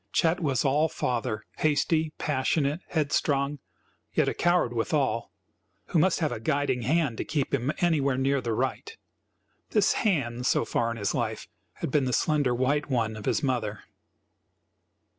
[0.11, 3.59] Chet was all father, hasty, passionate, headstrong,
[4.11, 5.31] yet a coward withal,
[5.89, 8.97] who must have a guiding hand to keep him anywhere near the right.
[9.69, 13.43] This "hand," so far in his life, had been the slender white one of his
[13.43, 13.83] mother.